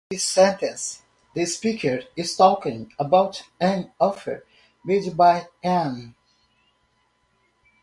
In 0.09 0.15
this 0.15 0.23
sentence, 0.23 1.03
the 1.35 1.45
speaker 1.45 1.99
is 2.15 2.35
talking 2.35 2.91
about 2.97 3.43
an 3.59 3.91
offer 3.99 4.43
made 4.83 5.15
by 5.15 5.47
Ann. 5.63 6.15